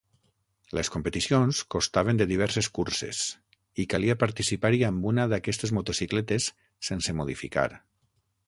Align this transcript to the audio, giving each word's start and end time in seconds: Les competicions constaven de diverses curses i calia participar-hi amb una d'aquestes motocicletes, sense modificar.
Les 0.77 0.87
competicions 0.93 1.59
constaven 1.75 2.21
de 2.21 2.27
diverses 2.31 2.69
curses 2.79 3.21
i 3.83 3.87
calia 3.95 4.17
participar-hi 4.25 4.83
amb 4.91 5.07
una 5.13 5.29
d'aquestes 5.35 5.75
motocicletes, 5.81 6.51
sense 6.91 7.17
modificar. 7.21 7.71